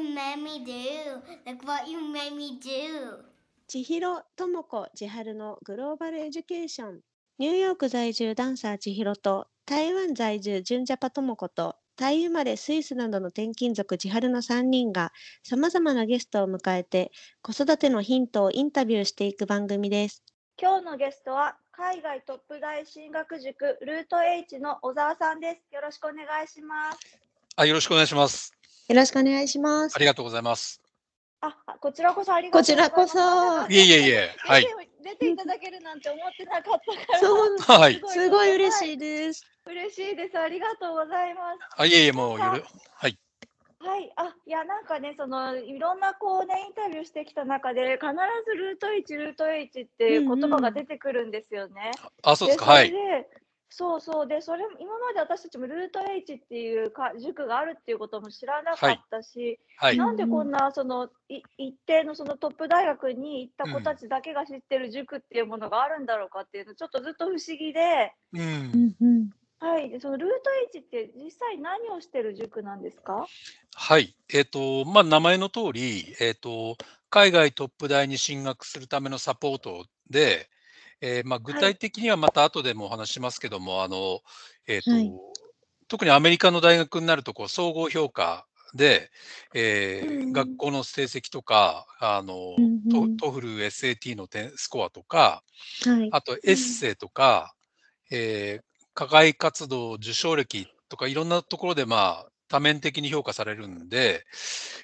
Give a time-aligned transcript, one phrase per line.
[0.00, 1.20] you made me do?
[1.46, 3.24] Look what you made me do?
[3.68, 7.00] 千尋智子千春のグローバルエデュケーション
[7.38, 15.12] ニューヨーク在住ダンサー千尋と台湾在住純ジャパ智子とタイ生まれスイスなどの転勤族千春の3人が
[15.44, 17.12] さまざまなゲストを迎えて
[17.42, 20.24] 子育てのヒントをインタビューしていく番組です。
[20.60, 25.74] 今日のゲストは海外トップ大進学塾ルート H の小沢さんです。
[25.74, 26.98] よろしくお願いします。
[27.56, 28.59] あ、よろしくお願いします。
[28.90, 30.00] よろしくお願いしますあ。
[30.00, 30.80] りがとうございます。
[31.42, 33.18] あ、あこちらこそありがとうこちらこそ
[33.68, 34.66] いえいえいえ、はい。
[35.04, 37.18] 出ていただけるなんて思ってなかったから。
[37.20, 38.02] そうはい。
[38.04, 39.46] すごい嬉しいです。
[39.64, 40.36] 嬉しいです。
[40.36, 41.80] ありがとうございます。
[41.80, 43.16] あ、いえいえ、もうよろ、はい。
[43.78, 48.08] はい、あ、いや、なんかね、そのいろんなこうね、インタビューしてきた中で、必
[48.44, 51.92] ずルート H、ルート H っていう言葉が出てくるんですよね。
[52.24, 52.64] あ、そうですか。
[52.64, 52.92] はい。
[53.72, 59.96] そうそうでそれも今まで私たちもルート H っていうか塾があるっていうことも知らなかったし、はい。
[59.96, 68.40] なんでこんなそのい一定のそのトップ大学に行った子たちだけが知ってる塾っていうものがあるんだろうかっていうのちょっとずっと不思議で、うん。
[68.40, 69.30] んうん。
[69.60, 73.26] はい、でそのルート H って実際何をしてる塾なんですか？
[73.76, 74.16] はい。
[74.32, 76.76] えっ、と、まあ、名前の通り、えっ、と、
[77.08, 80.48] 海外トップ大に進学するためのサポートで、
[81.00, 84.20] えーまあ、具体的にはまた後でもお話ししますけども、あの、
[84.66, 85.12] えっ、と、はい。
[85.88, 89.10] 特にアメリカの大学になると、こう、総合評価で、
[89.54, 90.32] えーうんうん。
[90.32, 95.42] 学校の成績とか、あの、うんうんトトフル SAT の点スコアとか、
[95.84, 96.08] はい。
[96.12, 97.54] あとエッセイとか、
[98.10, 104.24] えー課外活動受賞歴とかいろんなところでまあ多面的に評価されるんで、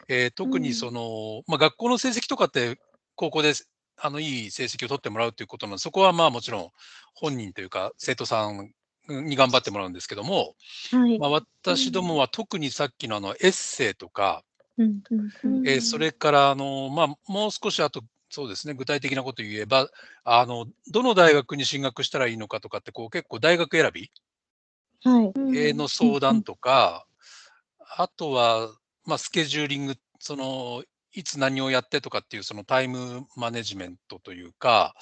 [0.08, 2.78] えー特にその、まあ、学校の成績とかって
[3.14, 3.52] 高校で
[3.98, 6.70] あのいい成績を取ってもらうということなのでそこはまあもちろん
[7.14, 8.70] 本人というか生徒さん
[9.08, 10.54] に頑張ってもらうんですけども、
[10.90, 11.18] はい。
[11.18, 14.42] まあ、私どもは特にさっきのあのエッセイとか、
[14.78, 19.88] うんうんうんえーそれからあの、まあ、もう少しあとそうですね具体的なことを言えば
[20.24, 24.10] あのどの大学に進学したらいいのかとかってこう結構大学選び
[25.04, 25.26] はい。
[25.56, 27.06] えーの相談とか、
[27.96, 28.70] あとは、
[29.04, 30.82] まあ、スケジューリングその
[31.16, 34.94] いつ何をやってとかっていうそのタイムマネジメントというか、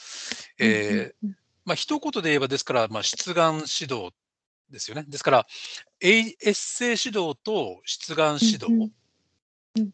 [0.58, 1.28] えー
[1.66, 4.10] まあ一言で言えばですから、まあ、出願指導
[4.70, 5.04] ですよね。
[5.08, 5.46] ですから、
[6.00, 8.92] エッセイ指導と出願指導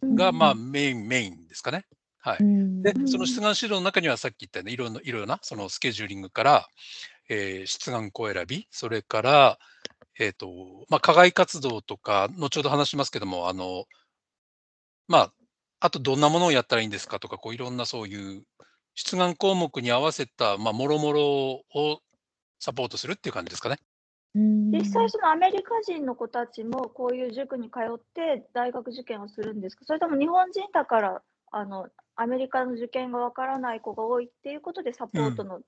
[0.02, 1.86] うんが、まあ、メイン、メインですかね。
[2.18, 2.38] はい。
[2.40, 6.68] うんでう、んその出願指導の中にはさっき言ったようないろいろいろな、そのスケジューリングから、
[7.28, 9.58] えー出願校選び、それから、
[10.18, 10.50] えっ、と、
[10.88, 13.86] まあ、課外活動とか、後ほど話しますけども、あの、
[15.08, 15.32] まあ、
[15.80, 17.18] あとどんなものをやったらいいんですか？
[17.18, 18.44] とか、こういろんなそういう
[18.94, 21.62] 出願項目に合わせた、まあ、もろもろを
[22.58, 23.78] サポートするっていう感じですかね。
[24.34, 24.70] うん。
[24.70, 29.84] 実際そのアメリカ人の子たちもこういう塾に通って大学受験をするんですか？
[29.86, 35.60] それとも日本人だからあのアメリカの受験がわからない子が多いっていうことでサポートの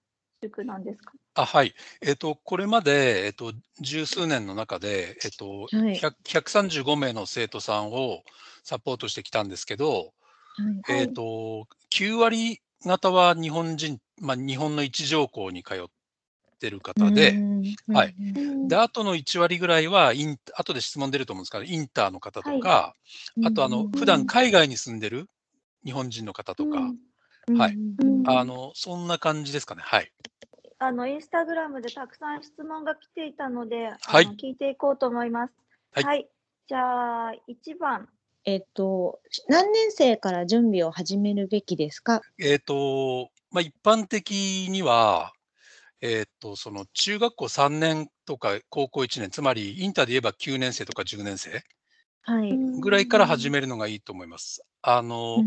[0.42, 1.75] 塾なんですか、あはい。
[2.03, 5.94] えっ、と、これまで、えっ、と、十数年の中で、えっ、と、はい。
[5.94, 8.22] 100 135名の生徒さんを
[8.64, 10.92] サポートしてきたんですけど、はい。
[10.94, 15.86] はいえっ、と、9割方は日本人、まあ、日本の一条校に通っ
[16.58, 17.97] てる方で、うん。
[17.97, 18.14] はい。
[18.19, 22.94] うんで、あとの1割ぐらいはイン、後で質問出ると思うんですけど、インターの方とか、
[23.44, 25.28] あと、あの、普段海外に住んでる
[25.84, 26.94] 日本人の方とか、
[27.58, 29.82] はいうんあの、そんな感じですかね。
[29.84, 30.12] はい。
[30.78, 35.52] あのインスタグラムでたくさん質問が来ていたので、あはいの聞いていこうと思います。
[35.92, 36.28] はい
[36.69, 38.08] じゃあ1番
[38.44, 42.22] えっと、何年生から準備を始めるべきですか？
[42.38, 44.32] えっ、と、まあ、一般的
[44.69, 45.32] には、
[46.00, 51.62] えっ、と、その中学校3年とか高校1年、つまりインターで言えば9年生とか10年生
[52.22, 52.52] はい。
[52.81, 54.64] ぐらいから始めるのがいいと思います。
[54.81, 55.44] あの、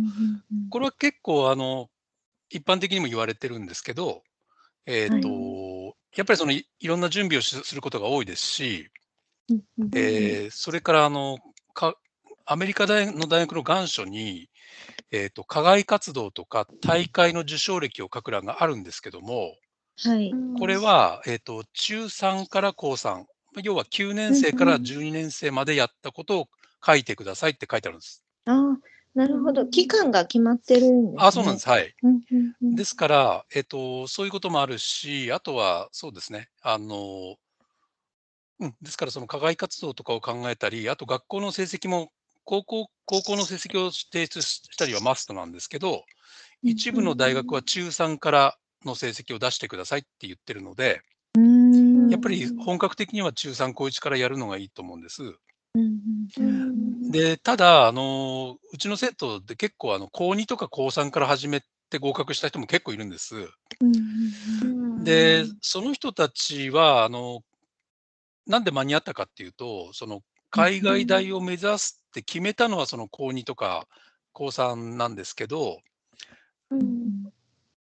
[0.69, 1.89] これは結構、あの、
[2.49, 4.23] 一般的にも言われてるんですけど、
[4.85, 8.89] えっ、と、やっぱりそのいいろんな準備をしすることが多いですし、
[9.95, 11.37] えーそれからあの
[11.73, 11.95] か
[12.45, 14.49] アメリカ大の大学の願書に、
[15.11, 19.55] えー、と課外活動とか大会の受賞歴を書く欄があるんですけども、
[20.03, 20.31] はい。
[20.59, 23.23] これは、えー、と中3から高3、
[23.63, 26.47] 要は9年生から12年生までやったことを
[26.85, 28.23] 書いてくださいって書いてあるんです。
[28.45, 28.77] ああ、
[29.15, 29.65] なるほど。
[29.65, 31.17] 期間が決まってるんです、ね。
[31.19, 31.69] あ、そうなんです。
[31.69, 31.95] はい。
[32.61, 37.37] ですから、えっと、そういうこともあるし、あとは、そうですね、あの、
[38.59, 42.11] うん、ですから、その課外活動とかを考えたり、あと学校の成績も、
[42.43, 46.03] 高校、高校の成績を提出したりはマストなんですけど、
[46.61, 51.01] 一部の大学は中3からの成績を出してくださいって言ってるので、
[51.37, 55.23] うんやっぱり本格的には中3、高1からやるのがいいと思うんです。
[57.11, 63.35] で、ただ、あの、うちの生徒で結構、あの、高2とか高3から始めて合格した人も結構いるんです。
[63.35, 67.41] うんで、その人たちは、あの、
[68.47, 73.87] なんで間に合ったかっていうと、その、海外大を目指すって決めたのは、その、高2とか
[74.33, 75.79] 高3なんですけど、
[76.71, 77.23] うん。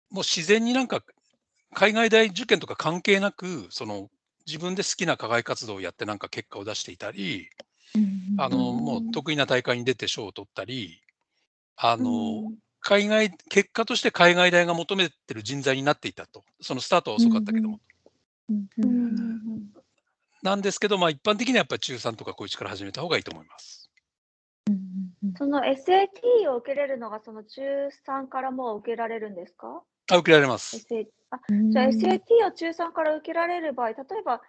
[0.09, 1.03] もう自然になんか、
[1.73, 4.09] 海外大受験とか関係なく、その、
[4.45, 7.49] 自分で好きな課外活動をやってなんか結果を出していたり、
[8.37, 11.01] あの、うんもう得意な大会に出て賞を取ったり、
[11.75, 16.43] あの、うん海外結果として海外大が求めてる人材になっていたと。
[16.59, 17.79] そのスタートは遅かったけども。
[20.41, 23.89] なんですけど、まあ、一般的にはやっぱり中3とか高1から始めた方がいいと思います。
[25.37, 27.61] その SAT を受けれるのがその中
[28.05, 29.81] 3からもう受けられるんですか？
[30.11, 30.75] あ、受けられます。
[30.75, 31.39] SAT あ
[31.71, 34.41] じゃあ SAT を中3から受けられる場合、例えば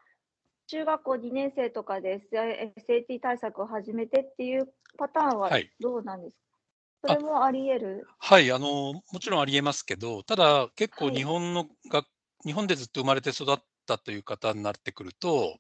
[0.66, 5.70] 中学校2年生とかで SAT 対策を始めてっていうパターンははい。
[5.80, 8.06] どうなんですか、それもあり得る？
[8.18, 11.14] はい、あの、もちろんありえますけど、ただ結構はい。
[11.16, 12.06] 日本の学、
[12.44, 13.56] 日本でずっと生まれて育っ
[13.86, 15.58] たという方になってくると、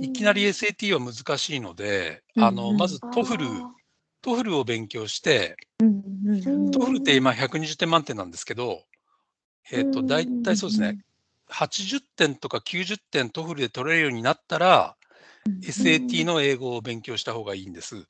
[0.00, 8.84] いきなり SAT は難しいので、あの、うんまず TOEFL、TOEFL を勉強して、うん TOEFL って今120点満点なんですけど、
[9.72, 10.06] えっ、と、うん。
[10.06, 10.98] 大体そうですね、
[11.48, 14.96] 80点とか90点 TOEFL で取れるようになったら、
[15.62, 18.06] SAT の英語を勉強した方がいいんです。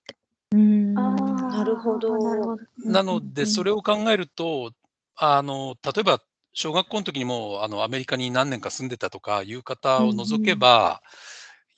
[0.52, 2.16] あーなるほど。
[2.18, 2.90] なるほど。
[2.92, 4.72] なので、うんそれを考えると、
[5.16, 6.20] あの、例えば、
[6.52, 11.02] 小学校の時にもうあのアメリカに何年か住んでたとかいう方を除けば、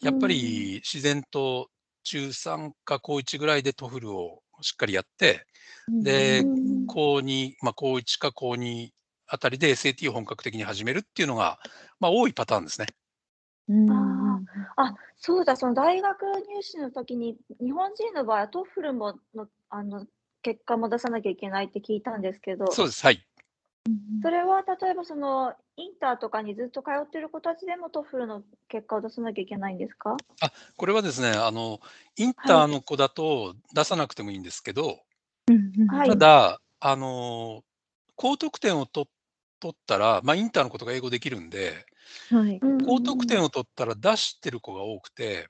[0.02, 1.70] やっぱり自然と
[2.04, 5.46] 中3か高1ぐらいで TOEFL をしっかりやって、
[6.02, 6.86] でうん。
[6.86, 8.92] 高2、まあ、高1か高2
[9.28, 11.58] あたりで SAT を本格的に始めるっていうのが、
[12.00, 12.86] まあ、多いパターンですね。
[13.68, 13.90] うん。
[13.90, 14.40] あ
[14.76, 20.06] あ、そうだ、その大学入試の時に、日本人の場合は TOEFL ものあの
[20.42, 23.02] 結果も出さなきゃいけないって聞いたんですけど、そうです。
[23.02, 23.26] はい。
[24.22, 30.16] それは例えばそのインターとかにずっと通ってる子たちでも TOEFL の結果を出さなきゃいけないんですか？
[30.76, 31.80] これはですね、あの、
[32.16, 34.98] インターの子だと出さなくてもいいんですけど、
[35.88, 36.08] はい。
[36.08, 37.62] ただ、あの、
[38.16, 39.08] 高得点を取
[39.60, 41.86] 取ったら、まあ、インターのことが英語できるんで、
[42.30, 42.60] はい。
[42.86, 45.48] 高得点を取ったら出してる子が多くて、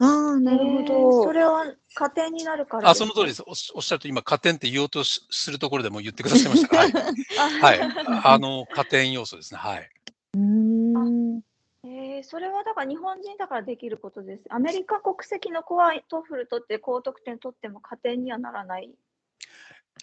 [0.00, 1.22] ああ、なるほえーど。
[1.24, 3.42] それは加点になるからあ、その通りです。
[3.46, 6.76] おっしおっしゃると今、加点って言おうとしするところでも言ってくださいましたか。
[6.78, 6.92] はい。
[7.60, 7.80] はい。
[8.24, 9.58] あの、加点要素ですね。
[9.58, 9.90] はい。
[10.34, 11.40] うーん。
[11.84, 14.44] えーそれはだから日本人だからできることです。
[14.50, 18.90] アメリカ国籍の子は TOEFL 取って高得点取っても加点にはならない。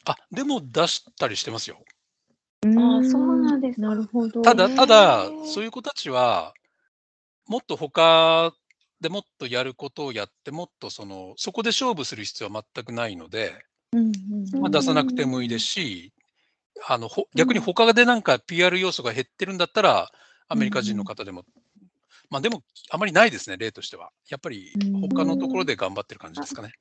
[0.06, 1.83] あ、でも出したりしてますよ。
[2.66, 3.82] あーそうなんです。
[3.82, 4.42] かなるほど。
[4.42, 6.54] ただ、ただそういう子たちは、
[7.48, 8.54] もっと他
[9.02, 13.54] でもっとやることをやって、もっとその、そこで勝負する必要は全くないので、
[13.94, 14.12] うん
[14.54, 14.62] うん。
[14.62, 16.14] まあ、出さなくてもいいですし、
[16.88, 20.12] あのほ逆に他でなんか PR 要素が減ってるんだったら、
[20.48, 21.44] アメリカ人の方でも、
[22.30, 24.12] まあでも、あまりないですね、例としては。
[24.30, 25.10] やっぱりうん。
[25.10, 26.72] 他のところで頑張ってる感じですかね。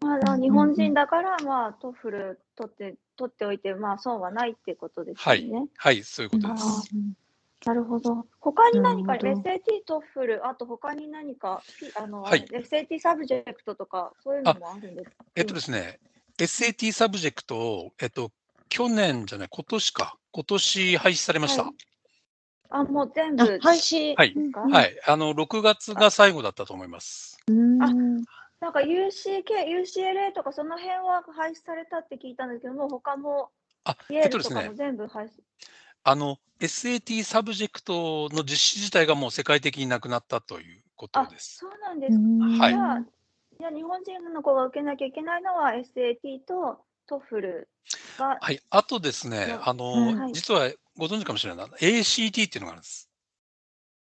[0.00, 5.68] まあ、日本人だから、まあ、 TOEFL 取って、取っておいて、まあ、損はないっていうことですはいよね。
[5.76, 6.90] はい、そういうことであす。
[7.66, 8.24] なるほど。
[8.40, 11.62] 他に何か、SAT トフル、あと他に何か、
[12.00, 15.24] あの、はい SAT サブジェクトとか、そういうのもあるんですか？
[15.36, 15.98] えっとですね、
[16.38, 18.30] SAT サブジェクトを、えっと、
[18.70, 21.64] 去年じゃない、今年か、今年廃止されました。
[21.64, 21.72] はい
[22.72, 24.14] あ、もう全あ部、廃止。
[24.16, 24.34] はい
[24.72, 27.36] はい、あの、6月が最後だったと思います。
[27.48, 27.88] うんあ
[28.60, 33.50] なんか UCK、UCLA とかその辺は廃止されたって聞いたんですけど、もう他も、
[33.84, 35.30] あ、えっとですねルとかも、全部廃止。
[36.04, 41.56] あの、SAT サブジェクトの実施自体がもう世界的になくなったということあ、です。
[41.56, 42.62] そうなんですか。
[42.62, 43.04] はいじゃあ、
[43.58, 47.66] じゃあ日本人の子が受けなきゃいけないのは SAT と TOEFL
[48.18, 53.10] が、はい、あとですね、あの、はい実はご存知かもしれないな、ACT っていうのがあるんです。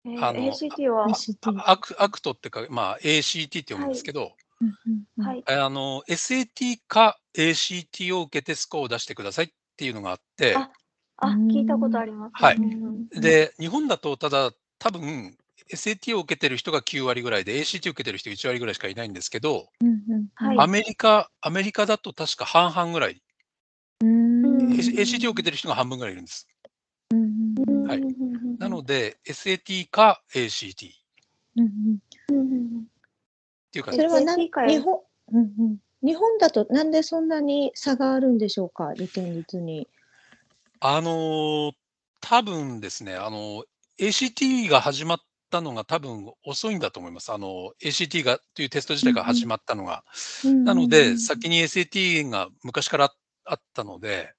[0.04, 1.08] えーあの ACT は、
[1.70, 4.34] アクアクトってか、まあ、ACT って読むんですけど、うんうん
[5.18, 5.44] はい。
[5.48, 10.70] あの、SAT か ACT を受けてスコアを出してくださいっていうのがあって、あ
[11.18, 12.32] あ、聞いたことあります。
[12.34, 12.56] はい。
[12.56, 15.38] うんで、日本だとただ、多分
[15.72, 19.68] SAT を受けてる人が9割ぐらいで、ACT を受けてる人1割ぐらいしかいないんですけど、
[20.36, 20.60] はい。
[20.60, 23.22] アメリカ、アメリカだと確か半々ぐらい、
[24.02, 26.48] ACT を受けてる人が半分ぐらいいるんです。
[27.12, 28.00] はい。
[28.00, 30.92] うんうんうんなので、SAT か ACT
[33.80, 35.00] っうんうんうんていうかそ、れは何日本、
[35.34, 39.88] うんうん、日本だとなんでそんなに差があるんでしょうか、利点率に。
[40.80, 41.72] あのー
[42.24, 43.64] 多分ですね、あの
[43.98, 45.20] ACT が始まっ
[45.52, 47.34] ったのが多分遅いんだと思います。
[47.34, 50.06] あの、ACT がというテスト自体が始まったのが。
[50.46, 53.14] なので、先に SAT が昔から
[53.44, 54.34] あったので、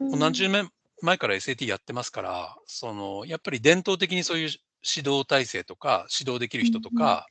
[0.00, 0.68] もう何十年
[1.00, 4.48] 前から SAT やってますから、その、やっぱり伝統的にそういう
[4.96, 7.28] 指導体制とか、指導できる人とか、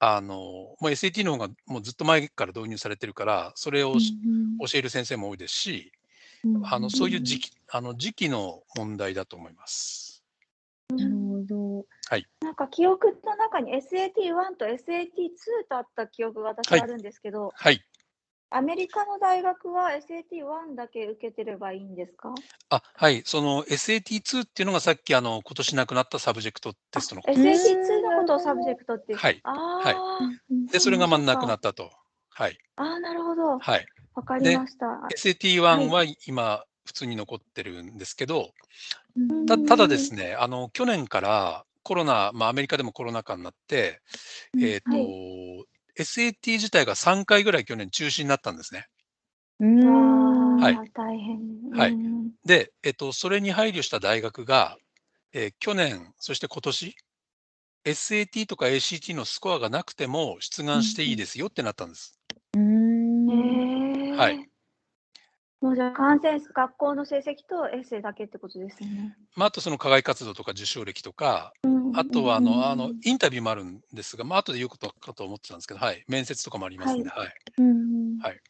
[0.00, 5.92] あの、もう SAT の方がもうずっと前から導入されてるから、それを教える先生も多いですし、
[6.64, 10.24] あの、そういう時期、あの、時期の問題だと思います。
[10.90, 11.86] なるほど。
[12.08, 12.26] はい。
[12.40, 17.82] なんか記憶の中に SAT1 と SAT2 とあった記憶が私はいあるんですけど、はい。
[18.50, 22.34] アメリカの大学は SAT1 だけ受けてればいいんですか？
[22.70, 23.22] あ、はい。
[23.24, 27.38] その SAT2 っていうのがさっきあの、今年なくなったサブジェクトテストのこと。
[27.38, 29.14] SAT2 のことをサブジェクトって。
[29.14, 31.90] はいあはいーで、それがまあそうかなくなったと。
[32.30, 32.58] はい。
[32.76, 33.58] あー、なるほど。
[33.58, 33.86] はい。
[34.14, 34.86] わかりました。
[35.14, 38.52] SAT1 は今、普通に残ってるんですけど、
[39.46, 44.00] たただですね、あの、去年からコロナ、まあアメリカでもコロナ禍になって、
[44.58, 45.64] えっ、と、は
[45.98, 48.86] SAT 自体が3回ぐらい去年中止になったんですね。
[50.60, 51.38] はい大変。
[51.72, 54.78] はいうんで、えっ、と、それに配慮した大学が、
[55.32, 56.96] えー去年、そして今年、
[57.84, 62.18] SAT とか ACT のスコアがなくても出願していいですよってなったんです。
[64.16, 64.47] はい。
[65.60, 69.16] もうじゃあ感染学校の成績とエッセイだけってことですよね。
[69.34, 71.52] まあ、あとその課外活動とか受賞歴とか、
[71.94, 76.04] あとはあの、あの、インタビューもあるんですが、まあ、後で言うことかと思ってたんですけど、はい。
[76.06, 77.28] 面接とかもありますんで、はい。
[77.58, 78.40] うんはい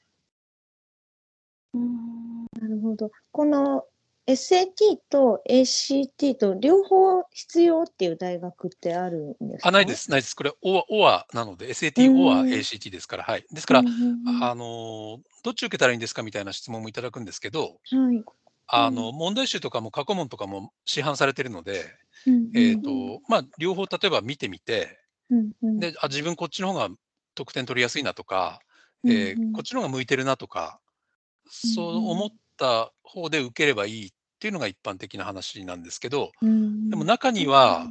[1.75, 3.11] うんなるほど。
[3.31, 3.85] この
[4.28, 9.68] SAT と ACT と両方必要っていう大学ってあるんですか？
[9.68, 10.37] あ、ないです、ないです。
[10.37, 13.47] これ、オア、オアなので、SAT、オア、うん ACT ですから、はい。
[13.50, 18.23] ですから、あのー、どっち受けたらいいんですかみたいな質問もいただくんですけど、はい。
[18.66, 21.87] あの、問題集とかも過去問とかも市販されてるので、
[22.26, 24.99] うんえっ、と、まあ、両方例えば見てみて、
[25.62, 26.90] で、あ、自分こっちの方が
[27.35, 28.61] 得点取りやすいなとか、
[29.04, 30.80] うんえーうんこっちの方が向いてるなとか、
[31.47, 37.88] そう思った方で受ければいいっていうのが一般的な話なんですけど、うんでも中には、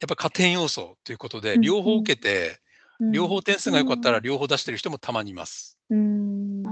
[0.00, 2.60] やっぱ加点要素ということで、うん両方受けて、
[2.98, 3.12] うん。
[3.12, 5.76] 両方点数が良かったら両方出してる人もたまにいます。
[5.90, 6.62] うん。
[6.66, 6.70] あ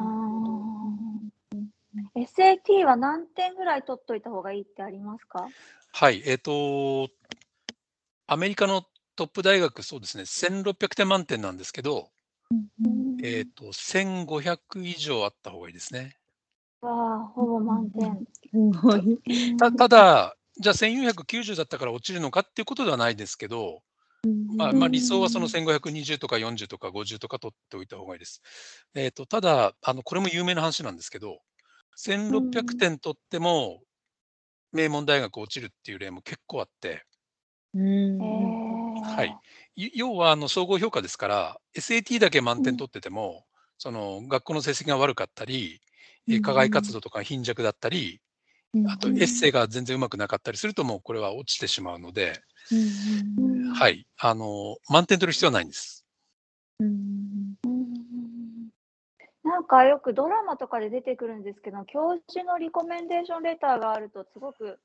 [2.16, 2.24] ー。
[2.24, 5.46] SAT は何点ぐらい取っといた方がいいってありますか？
[5.92, 7.10] はい、えっ、と、
[8.26, 8.86] アメリカの
[9.16, 12.08] トップ大学、そうですね、1600点満点なんですけど、
[13.22, 16.16] えっ、と、1500以上あった方がいいですね。
[16.82, 18.26] わあ、ほぼ満点。
[19.58, 23.82] たただ、じゃあ1490だったから落ちるのかっていうことではないですけど、
[24.56, 28.42] まあ、まあ理想はその1520とか40とか50とか取っておいた方がいいです。
[28.94, 31.38] えっ、と、ただ、あの、これも有名な話なんですけど、
[31.96, 33.80] 1600点取っても、
[34.72, 37.04] 名門大学落ちるっていう例も結構あって、
[39.02, 39.36] はい。
[39.76, 43.44] い要は、あの、総合評価ですから、SAT だけ満点取ってても、
[43.78, 45.89] その、学校の成績が悪かったり、えー
[46.38, 48.20] 課外活動とか貧弱だったり、
[48.86, 54.06] あとエッセイが全然うまくなかったりすると、もうこれは落ちてしまうので、うんはい。
[54.18, 56.06] あの、満点取る必要はないんです。
[56.78, 57.54] うん
[59.42, 64.78] なんかよくドラマとかで出てくるんですけど、教授のリコメンデーションレターがあるとすごく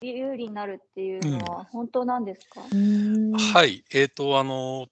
[0.00, 3.32] 有利になるっていうのは本当なんですか、うん。
[3.32, 3.84] はい。
[3.92, 4.86] えっ、と、あの、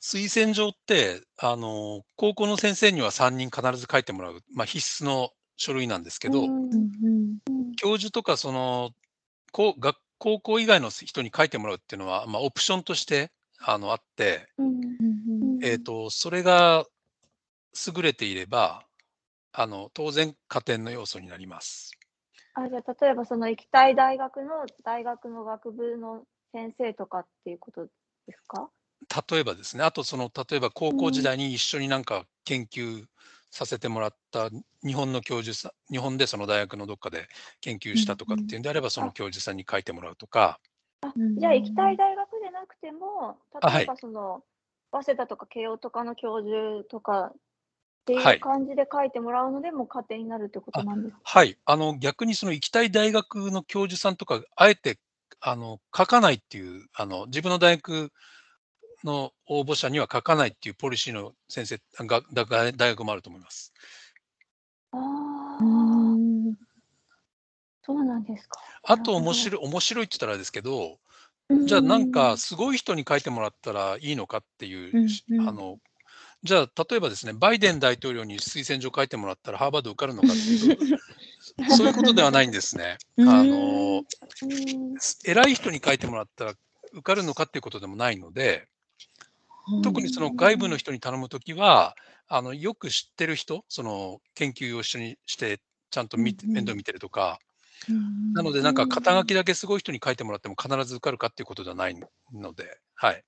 [0.00, 6.46] 推薦状って、あの、高校の先生には3人必ず書いてもらう、まあ、必須の書類なんですけど、
[7.76, 8.90] 教授とか、その、
[9.52, 14.48] こう学高校以外の人に書いてもらうっていうのは、まあ、オプションとして、あの、あって、
[15.62, 16.84] えっ、と、それが
[17.96, 18.84] 優れていれば、
[19.52, 21.92] あの、当然加点の要素になります。
[22.54, 27.86] あじゃあ例えばその行きたい大学の大学の学部の先生とかっていうこと
[28.26, 28.68] ですか？
[29.30, 33.04] 例えばですね、あとその、例えば高校時代に一緒になんか研究
[33.52, 34.48] させてもらった
[34.82, 37.28] 日本の教授さん、日本でその大学のどっかで
[37.60, 40.58] 研究したとかっていうんであれば、その教授さんに書いてもらうとか、
[41.16, 43.78] うんじゃあ行きたい大学でなくてもあはい。
[43.78, 44.42] 例えばその、
[44.90, 47.34] 早稲田とか慶応とかの教授とかっ
[48.06, 48.34] てはい。
[48.36, 54.98] いう感じで書いてもらうのでも加点になるってことなんですか、はい、あの逆にその行きたい大学の教授さんとか、あえて
[55.40, 58.12] あの書かないっていうあの、自分の大学
[59.04, 63.72] の応募者には書かないっていうポリシーの先生がだ大学もあると思います。
[64.92, 66.54] ああ、うん。
[67.82, 68.60] そうなんですか。
[68.84, 70.98] あと面白い、面白いって言ったらですけど、
[71.48, 71.66] うん。
[71.66, 75.48] じゃあなんかすごい人に書いてもらったらいいのかっていう、うんしうん。
[75.48, 75.78] あの
[76.44, 80.84] じゃあ例えばですね、バイデン大統領に推薦状書いてもらったらハーバード受かるのかっていうと、
[81.76, 82.98] そういうことではないんですね。
[83.16, 83.28] うん。
[83.28, 84.04] あのうん。
[85.24, 86.54] 偉い人に書いてもらったら
[86.92, 88.68] 受かるのかっていうことでもないので、
[89.82, 91.94] 特にその外部の人に頼むときは、
[92.28, 97.38] あのよく知ってる人、その研究を一緒にして、ちゃんと見て面倒見てるとか、
[98.34, 101.96] なので、なんか肩書きだけすごい人に書いてもらっても必ず受かるかっていうことではない
[102.32, 103.22] ので、はい。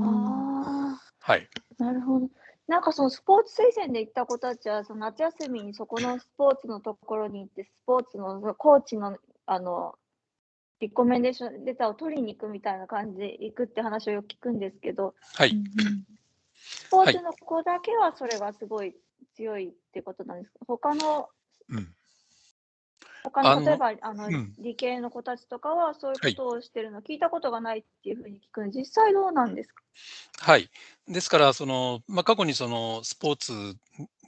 [0.00, 1.48] ああ、はい。
[1.78, 2.28] なるほど。
[2.66, 9.94] なんかそのスポーツ推薦で行った子たちは、その夏休みにそこのスポーツのところに行って、スポーツのコーチのあの
[10.80, 15.54] リコメンデーションレターを取りに行くみたいな感じで行くって話をよく聞くんですけど、はい。
[16.54, 18.94] スポーツの子だけはそれがすごい
[19.36, 21.28] 強いってことなんですか、他の、
[21.68, 21.94] うん、
[23.22, 29.82] 他の例えばあの、うん、理系の子たちとかはそういうことをしてるの聞いたことがないっていうふうに聞くの、実際どうなんですか？
[30.38, 30.70] はい。
[31.06, 33.52] ですから、その、まあ、過去にそのスポーツ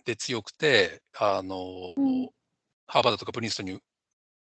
[0.05, 2.29] で強くて、あの、うん、
[2.87, 3.81] ハーバードとかプリンストンに、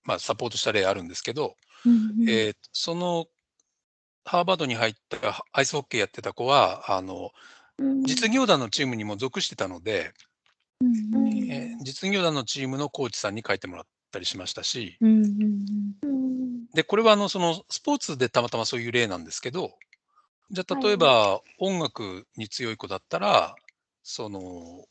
[0.03, 1.55] まあ、サポートした例あるんですけど、
[1.85, 3.27] うんうん、えー、その
[4.25, 7.31] ハーバードに入ったアイスホッケーやってた子は、あの、
[7.77, 10.13] うん、実業団のチームにも属してたので、
[10.79, 19.71] うん、えー、実業団のチームのコーチさんに書いてもらったりしましたし、うんうん、で、これはあのそのスポーツでたまたまそういう例なんですけど、
[20.51, 23.55] じゃあ例えば音楽に強い子だったら、
[24.03, 24.85] その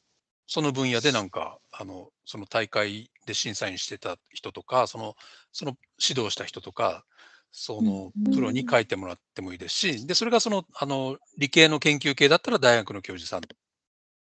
[0.52, 5.14] その分野でなんか、あの、その大会で審査員してた人とか、その、
[5.52, 7.04] その指導した人とか、
[7.52, 13.42] そのプロに書いてもらってもいいですし、で、それがその、あの、理系の研究系だったら大学の教授さんっ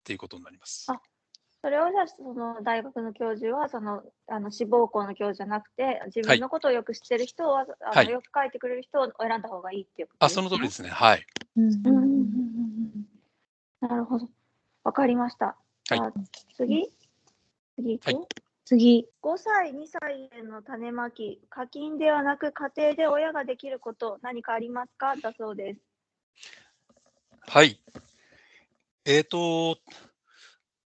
[0.04, 0.86] ていうことになります。
[0.90, 1.00] あ、
[1.62, 10.90] それをじゃあ、その大学の教授は、その、あの志望校の教授じゃなくて、自分のことをよく知ってる人は、あのよく書いてくれる人を選んだ方がいいっていうことです、ね、あ、その通りですね。
[10.90, 11.26] はい。
[11.56, 13.06] うん。
[13.80, 14.28] なるほど。
[14.84, 15.56] わかりました。
[15.88, 16.12] はい、
[16.56, 16.90] 次
[17.76, 18.16] 次はい、
[18.64, 19.06] 次。
[19.22, 25.16] 5歳、2歳への種まき、課金ではなく家庭で親ができること、何かありますか？
[25.16, 25.80] だそうです。
[27.48, 27.80] はい。
[29.04, 29.78] えっ、ー、と、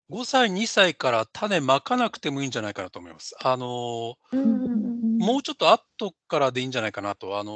[0.09, 3.35] 5歳、2歳から種まかなくてもいいんじゃないかなと思います。
[3.39, 7.39] あの、もうちょっと後からでいいんじゃないかなと。
[7.39, 7.53] あの、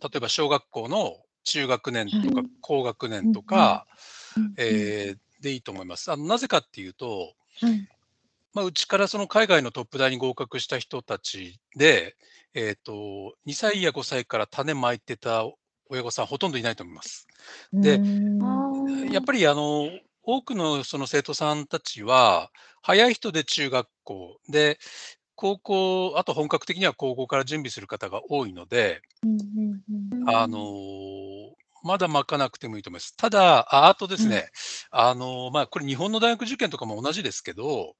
[0.00, 3.86] 例えば小学校の中学年とか高学年とか、
[4.56, 6.10] えー、でいいと思います。
[6.10, 7.88] あのなぜかっていうと、はい、
[8.54, 12.16] まあ、うちからその海外のトップ大に合格した人たちで、
[12.54, 15.44] えーと、2歳や5歳から種まいてた
[15.90, 17.26] 親御さんほとんどいないと思います。
[17.72, 18.00] で
[19.12, 19.90] やっぱりあの
[20.22, 24.78] 多くのその生徒さんたちは早い人で中学校で
[25.34, 29.02] 高校あと本格的には高校から準備する方が多いので、
[30.26, 30.58] あの
[31.82, 33.14] まだ巻かなくてもいいと思います。
[33.16, 34.48] ただ、あとですね、
[34.90, 37.94] うん、あの、まあ、これ日本の大学受験とかも同じですけど、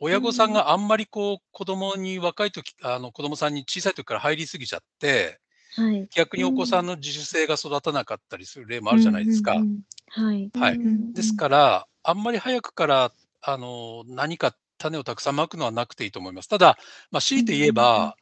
[0.00, 5.40] 親御さんがあんまりこう、子供に若い時、あの子供さんに小さい時から入りすぎちゃって、
[5.76, 9.64] はい、逆にお子さんの自主性が育たなかったりする例もあるじゃないですか。
[10.08, 10.50] はい。
[10.54, 10.78] はい。
[11.12, 16.48] ですから、あんまり早くから、あの、何か種をたくさんまくのはなくていいと思います。
[16.48, 16.78] ただ、
[17.10, 18.16] まあ、強いて言えば、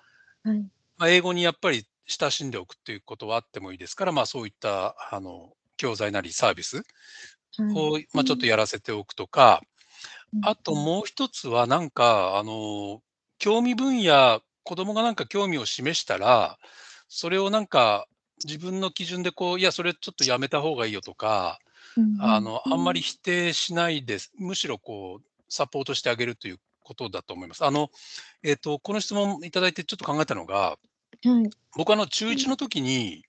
[0.44, 0.58] はい、
[0.98, 6.82] まあ、英語にやっぱり親しんでおくっていうことはあってもいいですから、まあ、そういったあの教材なりサービス
[7.74, 9.62] を、まあ、ちょっとやらせておくとか、
[10.42, 13.03] あともう一つはなんか、あの、
[13.38, 16.59] 興味分野、子供がなんか興味を示したら、
[17.09, 18.07] それをなんか
[18.45, 21.59] 自分の基準でこう、いや、それちょっとやめた方がいいよとか、
[22.18, 24.33] あの、あんまり否定しないです。
[24.38, 27.64] むしろこう、サポートしてあげるということだと思います。
[27.64, 27.90] あの、
[28.42, 30.79] えっ、ー、と、この質問いただいてちょっと考えたのが、は
[31.25, 31.51] い。
[31.77, 33.25] 僕あの中1の時に、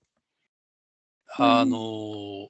[1.36, 2.48] あの、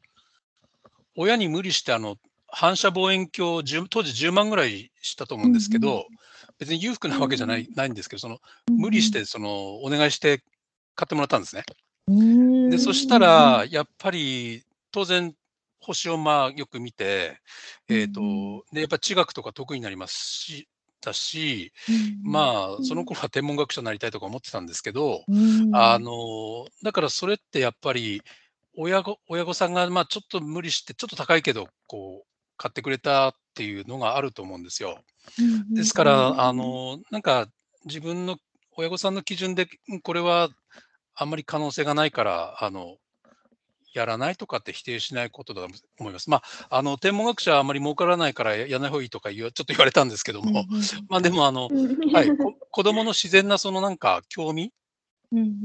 [1.16, 2.18] 親に無理してあの、
[2.56, 6.06] 反射望遠鏡当時10万ぐらいしたと思うんですけど、
[6.60, 8.38] 別に裕福なわけじゃないないんですけど、その
[8.70, 10.44] 無理してそのお願いして
[10.96, 11.64] 買ってもらったんですね。
[12.70, 15.34] で、そしたらやっぱり当然
[15.80, 17.40] 星をまあよく見て、
[17.90, 18.22] えっ、と、
[18.72, 20.68] で、やっぱ地学とか得意になりますし、
[21.02, 21.74] たし、
[22.24, 25.26] まあ、その頃は天文学者になりたいとか思ってたんですけど、
[25.74, 28.22] あの、だからそれってやっぱり、
[28.76, 35.00] 親御親御さんが、まあ、ちょっと無理して、ちょっと高いけど、こう、買ってくれたっていうのがあると思うんですよ。
[35.72, 37.48] ですから、あの、なんか、
[37.86, 38.38] 自分の
[38.76, 39.68] 親御さんの基準で、
[40.04, 40.50] これは
[41.16, 42.98] あんまり可能性がないから、あの、
[43.94, 45.68] やらないとかって否定しないことだと
[46.00, 46.30] 思います。
[46.30, 50.66] まあ、あの天文学者はあまり儲からないからやらない方がいいとかちょっと言われたんですけども、
[51.10, 51.70] まあでもあの、
[52.12, 52.30] はい、
[52.72, 54.74] 子供の自然なそのなんか興味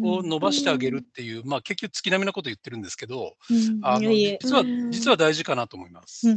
[0.02, 3.34] を伸ばしてあげるっていう、まあ結局月並みなこと言ってるんですけど、
[3.82, 6.28] あの実は実は大事かなと思います。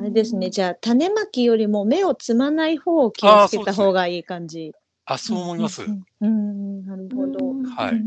[0.00, 4.72] あれですね、じゃあ種まきよりも目をつまない方を気をつけた方がいい感じ。
[5.04, 5.82] あ、そう思います。
[5.82, 7.52] うん、なるほど。
[7.76, 8.00] はい。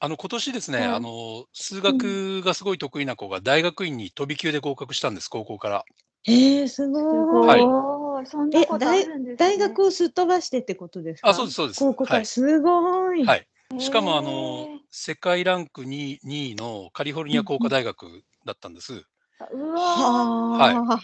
[0.00, 5.84] あの、今年ですね、はいあの、数学がすごい得意な子が大学院に飛び級で合格したんです、高校から。
[6.24, 7.46] えー、すごい。
[7.46, 8.26] はいい。
[8.26, 9.36] そんなことあるんですね。
[9.36, 11.28] 大学をすっ飛ばしてってことですか？
[11.30, 11.80] あ、そうです、そうです。
[11.80, 12.26] 高校から、はい。
[12.26, 13.24] すごい。
[13.24, 19.04] はいへしかも、あーの、世界ランク 2, 2位のカリフォルニア工科大学だったんです。
[19.52, 21.00] うわはあ。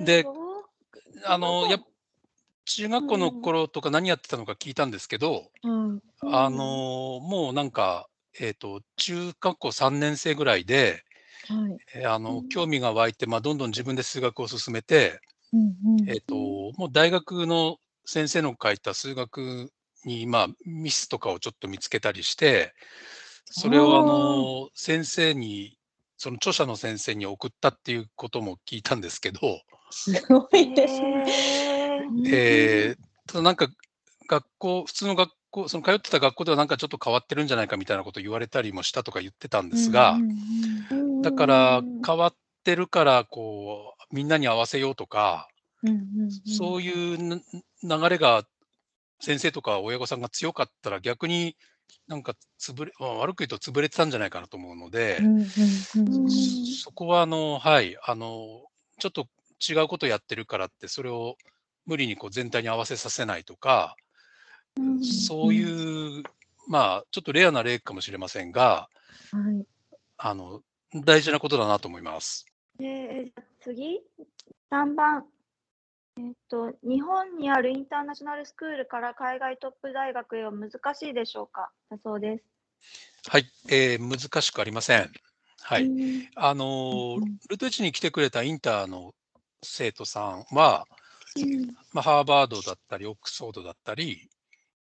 [0.00, 0.24] ーで
[1.24, 1.80] あの、やっ
[2.66, 8.08] 中学校の頃とか何やってたのか聞いたんですけど、うんあの、もうなんか、
[8.40, 11.02] えっと、中学校3年生ぐらいで、
[11.48, 11.78] はい。
[11.94, 15.20] えあの、うん興味が湧いて、まあ、どんどん自分で数学を進めて、
[15.52, 15.60] うん
[16.00, 16.08] うん。
[16.08, 19.70] えっと、もう大学の先生の書いた数学
[20.04, 22.74] に、まあ、ミスとかをちょっと見つけたりして、
[23.50, 25.76] それをあの、先生に、
[26.16, 29.40] その著者の先生に送ったっていうことも聞いたんですけど、
[29.90, 31.24] すごいですね。
[32.26, 33.68] えーただなんか
[34.26, 40.18] 学校、普通の学校、その通ってた学校ではなんかちょっと変わってるんじゃないかみたいなこと言われたりもしたとか言ってたんですが、
[41.22, 42.34] だからうん変わっ
[42.64, 45.48] てるから、こう、みんなに合わせようとか、
[45.82, 47.42] うんうんうんそういう
[47.82, 48.44] な流れが
[49.20, 51.56] 先生とか親御さんが強かったら逆に
[52.06, 58.62] なんか潰れ、まあ悪く言うと潰れてたんじゃないかなと思うので、うんうんうんうんそこはあの、はい、あの、
[58.98, 59.26] ちょっと
[59.68, 61.36] 違うことやってるからって、それを
[61.86, 63.96] 無理にこう全体に合わせさせないとか、
[64.76, 66.22] うんそういう、
[66.68, 68.88] まあ、ちょっとレアな例かもしれませんが、
[69.32, 69.66] はい。
[70.18, 70.62] あの、
[70.94, 72.46] 大事なことだなと思います。
[72.80, 74.00] えー次、
[74.70, 75.26] 3番。
[76.18, 81.70] えっと、日本にあるインターナショナルスクールから海外トップ大学へは難しいでしょうか？
[81.90, 82.44] だそうです。
[83.28, 85.12] はい、えー難しくありません。
[85.60, 85.84] はい。
[85.84, 87.18] うんあの
[87.48, 89.14] ルトエチに来てくれたインターの
[89.62, 90.86] 生徒さんは、
[91.36, 94.28] うんまあ、ハーバードだったり、オックスフォードだったり、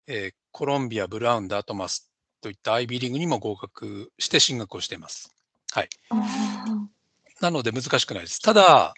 [0.08, 2.12] えーコロンビア、ブラウン、ダートマス
[2.42, 5.36] といったアイビーリングにも合格して進学をしています。
[5.72, 5.90] はい。
[7.42, 8.42] あなので難しくないです。
[8.42, 8.94] ただ、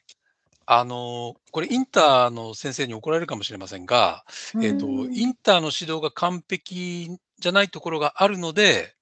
[0.66, 4.24] あのーこれインターの先生に怒られるかもしれませんが、
[4.62, 8.96] えっ、と、うんインターの指導が完璧じゃないところがあるので、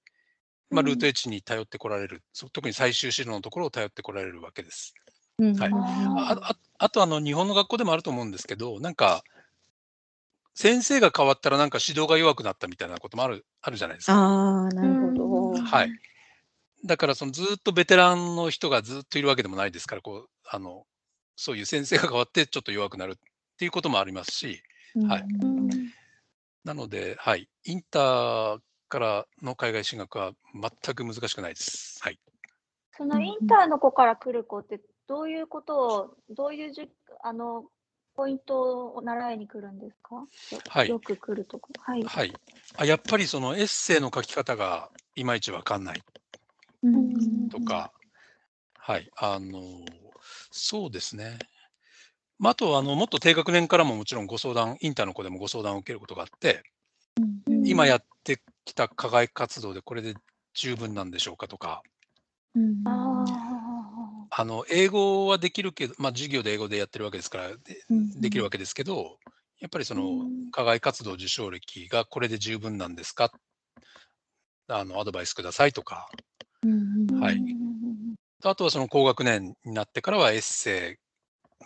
[0.69, 4.93] まあ、うんルート H に頼ってこられる、そ特に最終指導のところを頼ってこられるわけです。
[5.39, 9.23] はいうんうんあああとあの、日本の学校でもあると思うんですけど、なんか、
[10.53, 14.13] 先生が変わったらなんか指導が弱くなったみたいなこともあるあるじゃないですか。
[14.13, 15.61] ああ、なるほど。
[15.61, 15.91] はい。
[16.85, 20.85] だからそのずっとベテランの人がずっといるわけでもないですから、こう、あの、
[21.35, 23.15] そういう先生が変わってちょっと弱くなるっ
[23.57, 24.61] ていうこともありますし、
[25.07, 25.25] はい
[26.63, 28.59] なので、はい、インター
[28.89, 31.97] からの海外進学は全く難しくないです。
[32.01, 32.19] はい。
[32.91, 36.89] そのインターの子から来る子ってどういうことを、どういうじゅ
[37.23, 37.65] あの
[38.15, 40.15] ポイントを習いに来るんですか？
[40.15, 40.27] よ
[40.67, 41.69] はいよく来るとこ。
[41.79, 42.03] はい。
[42.03, 42.33] はい。
[42.75, 46.03] あやっぱりそのエッセイの書き方がいまいちわかんないうん
[47.49, 47.91] とか、
[48.77, 49.61] はい、あの、
[50.51, 51.39] そうですね。
[52.39, 56.63] まあ、あと、あの、もっと低学年からももちろんご相談、インターの子でもご相談を受けることがあって、
[57.47, 57.65] うん。
[57.65, 60.13] 今やってきた課外活動でこれで
[60.53, 61.81] 十分なんでしょうかとか、
[62.55, 62.83] うん。
[62.85, 67.49] ああの、英語はできるけど、まあ、授業で英語でやってるわけですから、
[68.15, 69.17] できるわけですけど、
[69.59, 70.51] やっぱりそのうん。
[70.51, 73.31] 課外活動受賞歴がこれで十分なんですか？
[74.67, 76.07] あの、アドバイスくださいとか。
[77.19, 77.57] はい
[78.43, 80.99] あとはその高学年になってからはエッセ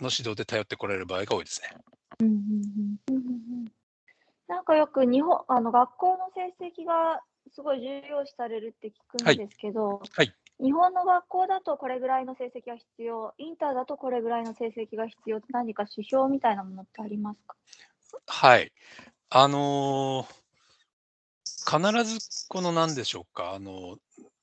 [0.00, 1.68] イの指導で頼ってこられる場合が多いですね。
[4.48, 7.20] なんかよく日本あの学校の成績が
[7.54, 17.56] すごい重要視されるって聞くんですけど、はい日本の学校だとこれぐらいの成績が必要、インターだとこれぐらいの成績が必要って何か指標みたいなものってありますか
[18.26, 18.72] はい。
[19.30, 20.42] あのー
[21.64, 23.96] 必ずこの何でしょうか、あの、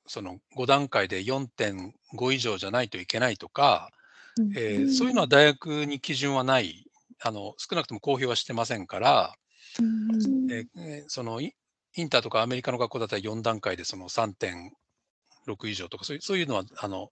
[0.09, 3.91] その5段階で4.5以上じゃないといけないとか、
[4.37, 6.85] うんえーそういうのは大学に基準はない、
[7.21, 9.33] あの少なくとも公表はしてませんから、
[9.79, 11.53] うんえーえーそのイ
[11.95, 17.09] インターとかアメリカの学校だったら4段階でその3.6以上とかそういうそういうのはあの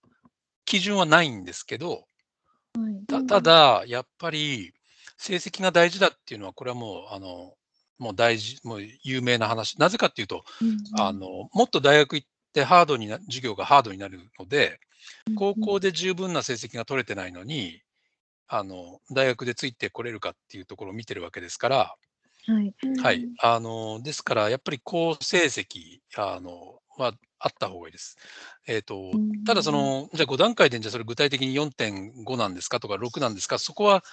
[0.65, 3.05] 基準はないんですけど、はい。
[3.07, 4.73] たただ、やっぱり
[5.17, 7.53] 成績が大事だっていうのは、これはもう、あの、
[7.97, 9.79] もう大事、もう有名な話。
[9.79, 10.43] なぜかっていうと、
[10.99, 14.79] あの、もっと大学行ってハードにな、授業がハードになるので、
[15.35, 17.81] 高校で十分な成績が取れてないのに、
[18.47, 21.95] あの、大学でついてこれるかっていうところを見てるわけですから、
[22.47, 22.73] はい。
[23.03, 23.29] はい。
[23.41, 28.17] あの、ですから、やっぱり好成績、あの、はあった方がいいです。
[28.67, 34.03] えっ、と、ただその、じゃあ5段階で、じゃあそれ具体的に4.5なんですかとか6なんですか、そこは、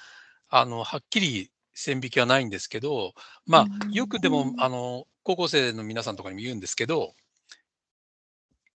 [0.49, 3.15] あの、はっきり線引きはないんですけど、
[3.47, 7.15] まあ、よくでも、あの、高校生の皆さんとかにも言うんですけど、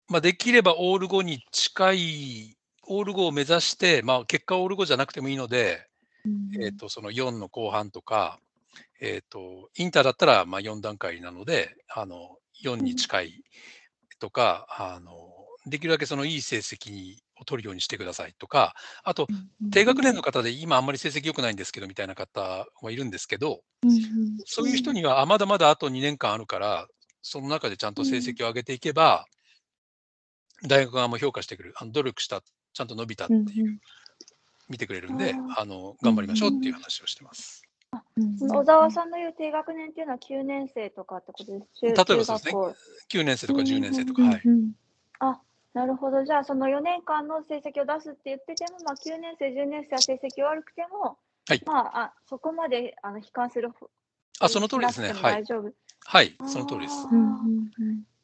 [0.09, 5.87] まあ、できればオール5に近い、オール5を目指して、まあ、結果オール5じゃなくてもいいので、
[6.61, 8.39] えっ、と、その4の後半とか、
[9.01, 13.43] えっ、と、インターだったらまあ4段階なので、あの、4に近い
[14.19, 15.13] とか、あの、
[15.65, 19.27] できるだけそのいい成績を取るようにしてくださいとか、あと、
[19.71, 23.11] 低学年の方で今あんまり成績良くないんですけどみたいな方もいるん。
[23.11, 23.61] ですけど、
[24.45, 26.87] そういう人には、あ、まだまだあと2年間あるから、
[27.21, 29.25] その中でちゃんと成績を上げていけば、
[30.63, 33.79] 大学側も評価してくれる、あの努力した、ちゃんと伸びたっていう、
[34.69, 37.63] 見てくれるんで、ああの頑張りましょうっていう話をしてます。
[38.39, 41.67] 小沢さんの言う低学年っていうのは9年生とかってことです。
[41.81, 42.75] 中例えばそうですね中学校
[43.09, 44.21] 9年生とか10年生とか。
[45.19, 45.41] あ、
[45.73, 46.23] なるほど。
[46.25, 51.17] じゃあ、その4年間の成績を出すって言ってても、まあ、9年生、10年生は成績悪くても、
[51.47, 53.89] はいまあ、あそこまであの悲観するほ
[54.39, 55.13] あ、その通りですね。
[55.13, 55.43] はい。
[56.05, 56.93] はい、その通りです。
[56.93, 58.16] あー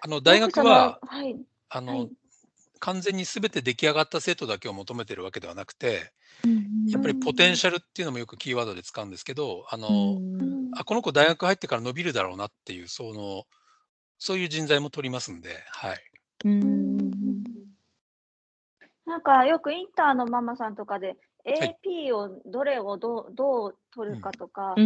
[0.00, 1.36] あの大学は、はい、
[1.68, 2.10] あの、はい。
[2.82, 6.12] 完全に全て出来上がった生徒だけを求めてるわけではなくて、
[6.88, 13.44] やっぱりポテンシャルっていうのもよくキーワードで使うんですけど、あの、うんあ、この子大学入ってから伸びるだろうなっていう、その、
[14.18, 15.98] そういう人材も取りますんで、はい。
[19.06, 21.50] なんかよくインターのママさんとかでい。
[21.50, 24.80] AP をどれをどうどう取るかとか、そ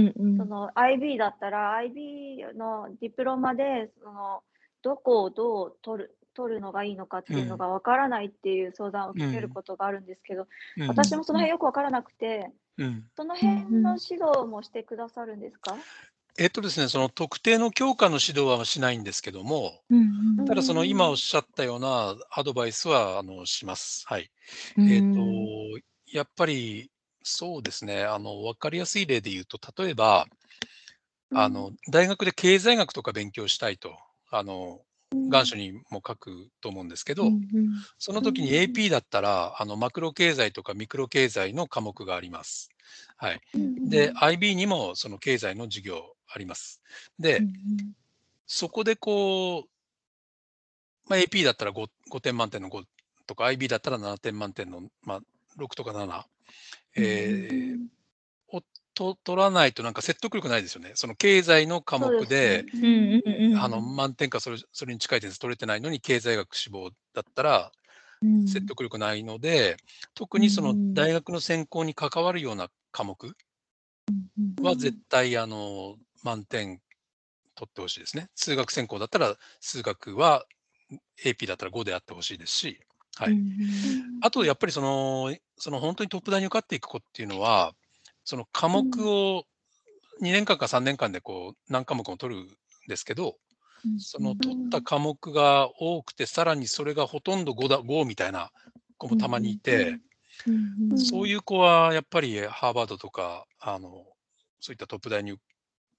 [0.44, 4.42] の IB だったら IB のディプロマでその
[4.86, 10.46] どこをどう取る取るのがいいのかっていうのがわからないっていう相談を受けることがあるんですけど、
[10.76, 10.88] うん。
[10.88, 13.04] 私もその辺よくわからなくて、うん。
[13.16, 15.76] その辺の指導もしてくださるんですか？
[16.38, 19.82] えっとですね、その特定の教科の指導はしないんですけども、
[20.46, 24.04] ただその今おっしゃったようなアドバイスはあのします。
[24.06, 24.30] はい。
[24.78, 25.18] えっと、
[26.12, 26.90] やっぱり
[27.22, 30.26] そうですね、あの、わかりやすい例で言うと、例えば、
[31.34, 33.96] あの、大学で経済学とか勉強したいと、
[34.38, 34.80] あの、
[35.12, 37.30] 願書にも書くと思うんですけど、
[37.98, 42.70] その時に AP だったら、あの、マクロ経済とかミクロ経済の科目があります。
[43.16, 43.40] はい。
[43.88, 46.82] で、IB にもその経済の授業あります。
[47.18, 47.40] で、
[48.46, 49.68] そこでこう、
[51.08, 52.84] まあ、AP だったら 5, 5点満点の5
[53.26, 55.20] とか、IB だったら7点満点の、まあ、
[55.58, 56.24] 6とか7、
[56.96, 57.86] えー
[58.48, 58.62] を
[58.96, 60.92] と取らないとなんか説得力ないですよね。
[60.94, 62.64] その経済の科目で、
[63.58, 67.70] あの満点かそれそれに近い点数取れてないのに経済学志望だったら
[68.46, 69.76] 説得力ないので、
[70.14, 73.36] 特にその大学の専攻に関わるような科目
[74.62, 76.80] は絶対あの満点
[77.54, 78.28] 取ってほしいですね。
[78.34, 80.44] 数学専攻だったら数学は
[81.24, 82.80] AP だったら5であってほしいですし、
[83.16, 83.38] はい。
[84.22, 87.72] あとやっぱりそのその本当にトップ大に受かっていく子っていうのは、
[88.26, 89.44] その科目を
[90.20, 92.48] 2年間か3年間でこう何科目も取るん
[92.88, 93.36] ですけど、
[93.98, 98.50] その取った科目が多くて、さらにそれがほとんど5だ5みたいな
[98.98, 100.00] 子もたまにいて、
[100.96, 104.04] そういう子はやっぱりハーバードとか、あの
[104.60, 105.32] そういったトップ大に、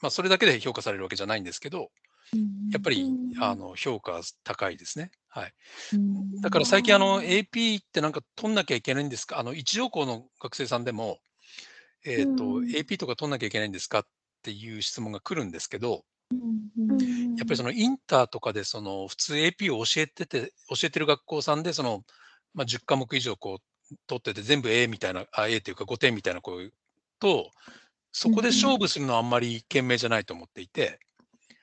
[0.01, 1.91] まあ、それだけで評価されるわけじゃないんですけど、
[2.71, 3.05] やっぱり
[3.39, 5.11] あの評価高いですね。
[5.29, 5.53] はい。
[6.41, 9.39] だから最近あの AP ってなんか取んなきゃいけないんですか？
[9.39, 11.19] あの一条校の学生さんでも、
[12.07, 14.03] えっ、と、AP とか取んなきゃいけないんですかっ
[14.41, 16.05] ていう質問が来るんですけど、
[17.37, 22.03] やっぱりそのインターとかでその普通 AP を教えてて、教えてる学校さんでその、
[22.53, 26.57] まあ、10科目以上こう取ってて全部 A みたいな、あ A というか5点みたいな子
[27.19, 27.51] と、
[28.13, 30.99] そこで勝負するのはあんまり賢明じゃないと思っていて、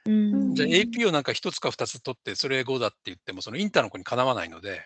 [0.07, 4.83] じゃあ AP をなんか1つか2つ取ってそれ5だって言ってもそのインターの子にかなわないので、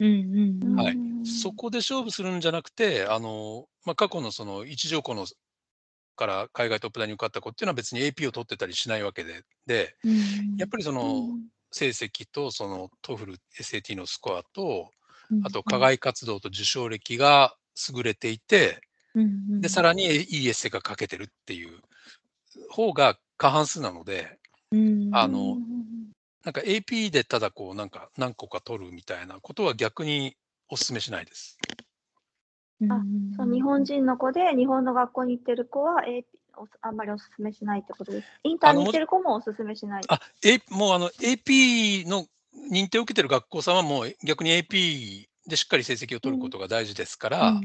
[0.00, 5.26] はい、そこで勝負するんじゃなくて、あのまあ、過去のその一条校の
[6.16, 9.96] から海外トップ大に受かった子っていうのは別に AP を取ってたりしないわけで、で
[10.58, 11.28] やっぱりその
[11.70, 14.90] 成績とその TOEFL、SAT のスコアと、
[15.44, 17.56] あと課外活動と受賞歴が
[17.94, 18.80] 優れていて、
[19.60, 21.80] で、さらにいいエッセイが書けてるっていう
[22.70, 24.38] 方が過半数なので、
[25.12, 25.56] あの、
[26.44, 30.36] なんか AP でただこうなんか何個か取るみたいなことは逆に
[30.68, 31.58] お勧めしないです。
[32.88, 33.00] あ
[33.36, 36.24] そう日本人の子で日本の学校に行ってる子は AP
[36.56, 38.26] おあんまりお勧めしないってことです。
[38.44, 40.02] インターに行ってる子もお勧めしない。
[40.08, 42.26] あ、A、もうあの AP の
[42.70, 47.60] 認定を受けてる学校さんはもう逆に AP でしっかり成績を取ることが大事ですから、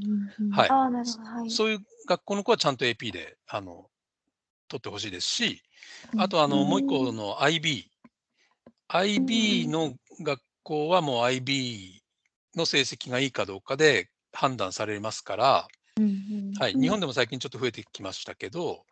[0.52, 0.70] はい。
[0.70, 1.50] あなるほど、はい。
[1.52, 3.90] そういう学校の子はちゃんと AP であの
[4.70, 5.62] 取ってほしいですし、
[6.18, 7.86] あとあの、もう一個の IB。
[8.90, 12.00] IB の学校はもう IB
[12.56, 15.68] の成績がいいかどうかで判断されますから、
[16.60, 18.84] はい、日本でも最近ちょっと増えてきましたけど、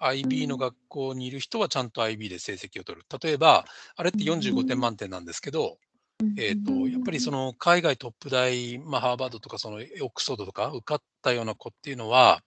[0.00, 3.06] IB の学校にいる人はちゃんと IB で成績を取る。
[3.22, 5.78] 例えば、あれって45点満点なんですけど、
[6.38, 12.40] えっ、と、やっぱりその海外トップ大、まあ、ハーバードとかそのオックスフォードとか受かったような子っていうのは、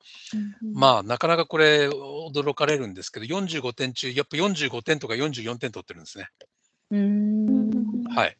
[0.73, 6.29] まあ、なかなかこれ驚かれるんですけど、45点中、やっぱ45点とか44点取ってるんですね。
[6.91, 8.38] はい。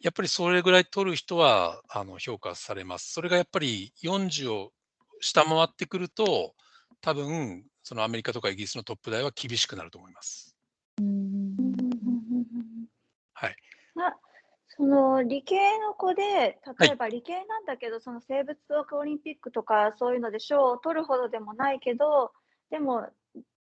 [0.00, 3.12] やっぱりそれぐらい取る人はあの評価されます。
[3.12, 4.72] それがやっぱり40を
[5.20, 6.54] 下回ってくると、
[7.00, 10.56] 多分そのアメリカとかイギリスのトップ大は厳しくなると思います。
[13.34, 13.56] はい。
[13.94, 14.16] な
[14.68, 22.32] その理系の子で、例えば理系なんだけど、その生物学オリンピックとかそういうので賞を取るほどでもないけど、
[22.70, 23.08] でも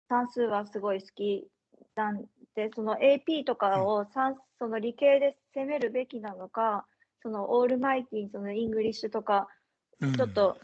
[0.08, 1.48] 算数はすごい好き
[2.00, 2.24] なん
[2.56, 6.86] で、その AP とかを算、その理系で攻めるべきなのか、
[7.22, 9.50] そのオールマイティー、その English とか、
[10.16, 10.62] ちょっと、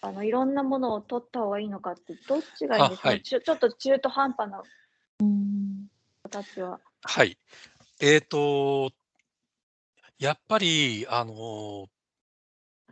[0.00, 3.22] あのいろんなものを取った方がいいのかって、どっちがいいんですか、はい。
[3.22, 4.62] ちょちょっと中途半端な
[6.22, 6.80] 形は。
[7.02, 7.36] はい。
[8.00, 8.92] えっ、と、
[10.20, 11.88] やっぱり、あの、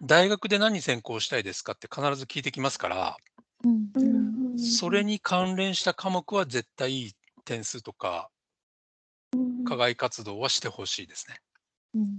[0.03, 3.17] 大学で何専攻したいですかって必ず聞いてきますから、
[4.57, 7.15] それに関連した科目は絶対いい
[7.51, 8.31] 点数とか、
[9.67, 11.37] 課外活動はしてほしいですね。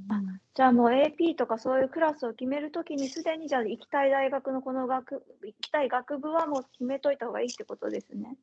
[0.09, 0.21] あ
[0.53, 8.35] じゃあもう AP とかそういうクラスを決めるときにすでにじゃあ行きたい大学のこの学行きたい学部はもう決めといた方がいいってことですね。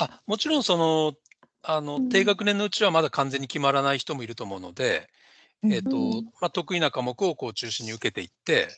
[0.00, 1.12] あもちろんその
[1.62, 2.08] あの、うん。
[2.08, 5.10] 低学年のうちはまだ完全に決まらない人もいると思うので、
[5.64, 8.68] えっとうんまあ、得意な科目をこう中心に受けていって、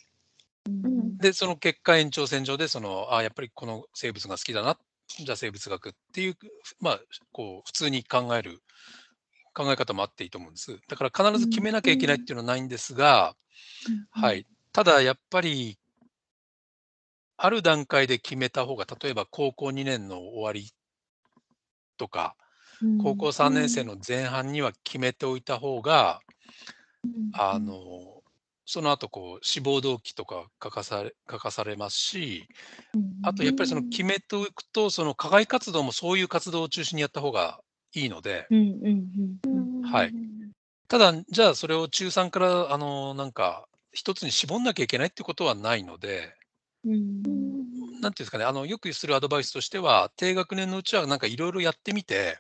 [0.67, 4.79] うんでその結果延長線上でそのあやっぱりこの生物が好きだな
[5.19, 6.37] じゃあ生物学っていう、
[6.81, 7.01] まあ、
[7.33, 8.61] こう普通に考える
[9.53, 10.79] 考え方もあっていいと思うんです。
[10.89, 13.35] だから必ず決めなきゃいけないっていうのはないんですが、
[14.11, 15.79] はい、ただやっぱり
[17.37, 20.73] ある段階で決めた方が例えば高校2年の終わり
[21.97, 22.37] とか
[23.03, 26.21] 高校3年生の前半には決めておいた方が、
[27.35, 28.20] あの
[28.71, 32.47] その後こう志望動機とか書かされ書かされますし、
[33.23, 37.61] あとやっぱりその決めておくと、その課外活動もそういう活動を中心にやった方が
[37.95, 38.47] いいので、
[39.83, 40.15] はい。
[40.87, 46.35] ただ、じゃあそれを中3からあのなんか一つに絞んなきゃいけないってことはないので、
[46.85, 52.39] なんていうんですかね、あのよくするアドバイスとしては、低学年のうちはなんかいろいろやってみて、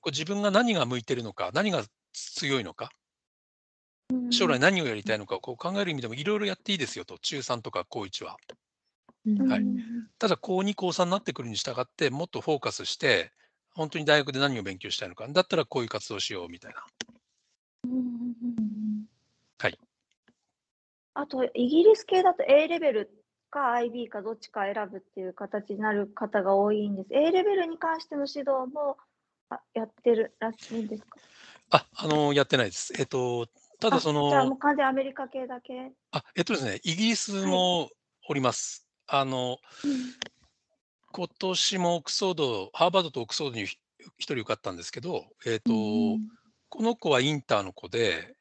[0.00, 2.90] こう自分が何が向いてるのか、何が強いのか、
[4.30, 8.36] 将来何をやりたいのかをこう考える意味でもいろいろやっていいですよと、中3とか高1は。
[9.48, 9.66] はい
[10.18, 13.32] ただ、高2、高3になってくるに従って、もっとフォーカスして、
[13.74, 16.84] 本当に大学で何を勉強したいのか、だったらこういう活動しようみたいな。
[19.58, 19.78] はい。
[21.14, 27.08] あと、イギリス系だと A レベルか IB かどっちか選ぶっていう形になる方が多いんです。
[27.10, 28.96] A レベルに関しての指導も
[29.50, 31.18] あやってるらしいんですか？
[31.70, 32.94] あ、あのやってないです。
[32.98, 33.46] えっと、
[33.82, 35.92] ただそあじゃあものう、完全アメリカ系だけ？
[36.12, 37.90] あ、えっとですね、イギリスも
[38.28, 38.86] おります。
[39.08, 39.58] あの、
[41.12, 43.76] 今年もオックスフォード、ハーバードとオックスフォードにひ
[44.18, 45.72] 一人受かったんですけど、えっと、
[46.68, 48.36] この子はインターの子で、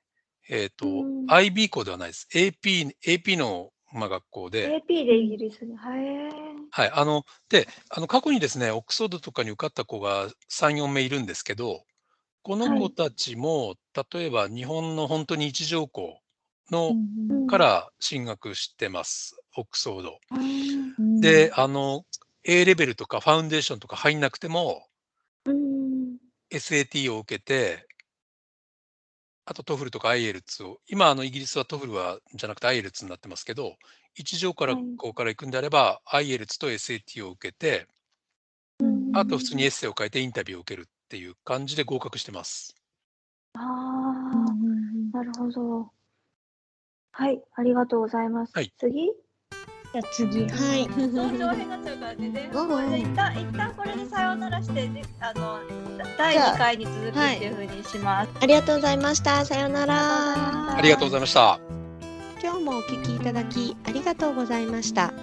[0.48, 2.28] えっと、うん IB 校ではないです。
[2.34, 5.74] AP、AP の、まあ、学校で、AP でイギリスに。
[5.74, 6.30] へえ。
[6.72, 11.84] はい、あの、で、あの、過去にですね、オックスフォードとかに受かった子が3、4名いるんですけど、
[12.44, 13.76] この子たちも、
[14.12, 16.20] 例えば日本の本当に一条校
[16.72, 16.96] の、
[17.48, 20.20] から進学してます、オックスフォード。
[21.20, 22.04] で、あの、
[22.44, 24.88] A レベルとかファウンデーションとか入んなくても、
[25.46, 26.18] うん。
[26.52, 27.88] SAT を受けて、
[29.46, 33.76] あと TOEFL とか IELTS を、今あのイギリスは TOEFL はじゃなくて IELTS になってますけど、
[34.16, 34.84] 一条からはい。
[34.98, 37.88] 校から行くんであれば、IELTS と SAT を受けて、
[39.14, 42.74] あと普通にエッセイを書いてインタビューを受けるっていう感じで合格してます。
[43.56, 45.90] ああ、なるほど。
[47.12, 48.54] はい、ありがとうございます。
[48.56, 49.12] はい次？
[49.92, 50.88] じゃあ次、はい。
[50.88, 52.30] 同調編になっちゃうからね。
[52.30, 55.60] で うんこれで一旦一旦これでさようならして、であの
[56.18, 58.32] 第じゃあ2回に続くっていうふうにします。
[58.40, 59.44] ありがとうございました。
[59.44, 60.78] さようなら。
[60.78, 61.60] ありがとうございました。
[62.42, 65.14] 今日もお聞きいただきありがとうございました。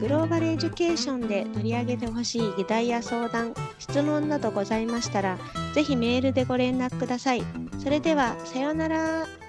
[0.00, 5.38] グローバルエデュケーションで取り上げてほしい議題や相談、質問などございましたら、
[5.74, 7.42] ぜひメールでご連絡ください。
[7.78, 9.47] それでは、さようなら。